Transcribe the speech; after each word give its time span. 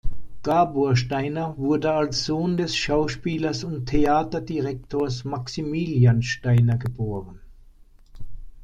Gabor 0.41 0.95
Steiner 0.95 1.55
wurde 1.59 1.93
als 1.93 2.25
Sohn 2.25 2.57
des 2.57 2.75
Schauspielers 2.75 3.63
und 3.63 3.85
Theaterdirektors 3.85 5.25
Maximilian 5.25 6.23
Steiner 6.23 6.77
geboren. 6.79 7.39